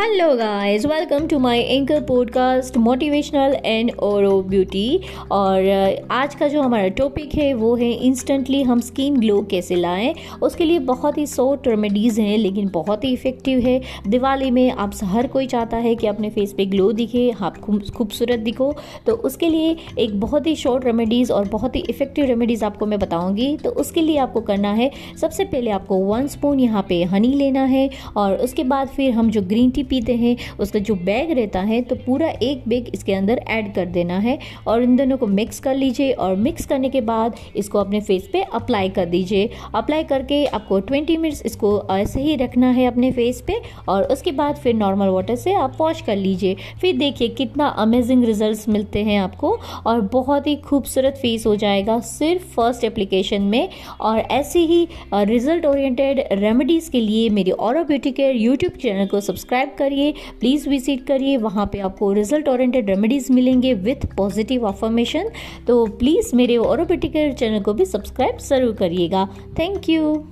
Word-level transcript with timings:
Hello 0.00 0.34
guys 0.36 0.86
welcome 0.86 1.26
to 1.26 1.38
my 1.38 1.58
anchor 1.58 2.00
podcast 2.00 2.76
motivational 2.76 3.56
and 3.64 3.90
aura 4.02 4.42
beauty 4.42 5.00
और 5.30 5.62
uh, 5.62 6.12
आज 6.12 6.34
का 6.34 6.48
जो 6.48 6.62
हमारा 6.62 6.88
टॉपिक 6.88 7.34
है 7.34 7.54
वो 7.54 7.74
है 7.76 7.90
इंस्टेंटली 7.92 8.62
हम 8.62 8.80
स्किन 8.80 9.16
ग्लो 9.16 9.40
कैसे 9.42 9.74
लाएँ। 9.74 10.14
उसके 10.42 10.64
लिए 10.64 10.78
बहुत 10.78 11.18
ही 11.18 11.26
शॉर्ट 11.26 11.68
रेमेडीज़ 11.68 12.20
हैं 12.20 12.36
लेकिन 12.38 12.68
बहुत 12.68 13.04
ही 13.04 13.12
इफ़ेक्टिव 13.12 13.58
है। 13.58 13.80
दिवाली 14.08 14.50
में 14.50 14.70
आप 14.70 14.92
हर 15.04 15.26
कोई 15.26 15.46
चाहता 15.46 15.76
है 15.76 15.94
कि 15.94 16.06
अपने 16.06 16.30
फेस 16.30 16.52
पे 16.52 16.66
ग्लो 16.66 16.90
दिखे 16.92 17.30
आप 17.40 17.58
खूबसूरत 17.94 18.38
दिखो। 18.38 18.74
तो 19.06 19.12
उसके 19.12 19.48
लिए 19.48 19.76
एक 19.98 20.20
बहुत 20.20 20.46
ही 20.46 20.54
शॉर्ट 20.56 20.84
रेमेडीज़ 20.84 21.32
और 21.32 21.48
बहुत 21.48 21.76
ही 21.76 21.84
इफ़ेक्टिव 21.90 22.24
रेमेडीज़ 22.24 22.64
आपको 22.64 22.86
मैं 22.86 22.98
बताऊँगी। 22.98 23.56
तो 23.56 23.70
उसके 23.70 24.00
लिए 24.00 24.18
आपको 24.18 24.40
करना 24.40 24.72
है 24.72 24.90
सबसे 25.20 25.44
पहले 25.44 25.70
आपको 25.70 25.96
वन 25.96 26.26
स्पून 26.26 26.60
यहाँ 26.60 26.82
पर 26.82 27.06
हनी 27.06 27.32
लेना 27.34 27.64
है। 27.64 27.90
और 28.16 28.36
उसके 28.36 28.64
बाद 28.64 28.88
फिर 28.88 29.12
हम 29.12 29.30
जो 29.30 29.42
ग्रीन 29.42 29.70
टी 29.70 29.85
पीते 29.86 30.14
हैं, 30.16 30.36
उसका 30.58 30.78
जो 30.80 30.94
बैग 30.96 31.30
रहता 31.30 31.60
है 31.62 31.80
तो 31.82 31.96
पूरा 31.96 32.28
एक 32.42 32.62
बैग 32.68 32.90
इसके 32.94 33.14
अंदर 33.14 33.40
ऐड 33.48 33.72
कर 33.74 33.86
देना 33.88 34.18
है 34.18 34.38
और 34.66 34.82
इन 34.82 34.96
दोनों 34.96 35.16
को 35.16 35.26
मिक्स 35.28 35.60
कर 35.60 35.74
लीजिए 35.74 36.12
और 36.14 36.36
मिक्स 36.38 36.66
करने 36.66 36.88
के 36.88 37.00
बाद 37.02 37.36
इसको 37.56 37.78
अपने 37.78 38.00
फेस 38.00 38.28
पे 38.32 38.42
अप्लाई 38.54 38.88
कर 38.90 39.06
दीजिए। 39.06 39.50
अप्लाई 39.74 40.04
करके 40.04 40.44
आपको 40.46 40.80
20 40.82 41.16
मिनट्स 41.18 41.42
इसको 41.46 41.70
ऐसे 41.90 42.22
ही 42.22 42.36
रखना 42.36 42.70
है 42.70 42.86
अपने 42.86 43.10
फेस 43.12 43.42
पे 43.46 43.60
और 43.88 44.04
उसके 44.12 44.32
बाद 44.32 44.56
फिर 44.56 44.74
नॉर्मल 44.74 45.08
वाटर 45.08 45.36
से 45.36 45.54
आप 45.54 45.76
वॉश 45.80 46.00
कर 46.02 46.16
लीजिए। 46.16 46.56
फिर 46.80 46.96
देखिए 46.96 47.28
कितना 47.36 47.66
अमेजिंग 47.78 48.24
रिज़ल्ट 48.24 48.68
मिलते 48.68 49.02
हैं 49.04 49.18
आपको 49.20 49.56
और 49.86 50.00
बहुत 50.12 50.46
ही 50.46 50.56
खूबसूरत 50.66 51.18
फेस 51.22 51.46
हो 51.46 51.54
जाएगा 51.56 51.98
सिर्फ़ 52.06 52.44
फ़र्स्ट 52.56 52.84
एप्लीकेशन 52.84 53.42
में 53.44 53.68
और 54.00 54.18
ऐसे 54.18 54.60
ही 54.62 54.86
रिज़ल्ट 55.14 55.66
ओरिएंटेड 55.66 56.22
रेमेडीज़ 56.32 56.90
के 56.90 57.00
लिए 57.00 57.28
मेरे 57.30 57.50
और 57.50 57.82
ब्यूटी 57.84 58.10
केयर 58.12 58.36
यूट्यूब 58.36 58.72
चैनल 58.82 59.06
को 59.06 59.20
सब्सक्राइब 59.20 59.74
करिए 59.78 60.12
प्लीज़ 60.40 60.68
विज़िट 60.68 61.06
करिए, 61.06 61.36
वहाँ 61.38 61.66
पे 61.72 61.78
आपको 61.80 62.12
रिज़ल्ट 62.12 62.48
ओरिएंटेड 62.48 62.90
रेमेडीज़ 62.90 63.32
मिलेंगे 63.32 63.74
विथ 63.74 64.06
पॉजिटिव 64.16 64.66
अफॉर्मेशन 64.68 65.30
तो 65.66 65.84
प्लीज़ 65.98 66.34
मेरे 66.36 66.56
और 66.58 66.84
चैनल 67.32 67.60
को 67.60 67.74
भी 67.74 67.84
सब्सक्राइब 67.86 68.38
ज़रूर 68.40 68.74
करिएगा. 68.76 69.28
Thank 69.58 69.88
you 69.88 70.24